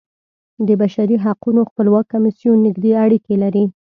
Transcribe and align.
د 0.67 0.69
بشري 0.81 1.15
حقونو 1.25 1.61
خپلواک 1.69 2.05
کمیسیون 2.13 2.57
نږدې 2.67 2.91
اړیکې 3.03 3.35
لري. 3.43 3.63